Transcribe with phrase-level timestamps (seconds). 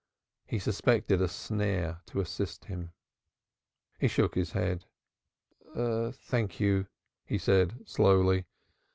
[0.47, 2.91] He suspected a snare to assist him.
[3.99, 4.85] He shook his head.
[5.75, 6.87] "Thank you,"
[7.23, 8.47] he said slowly.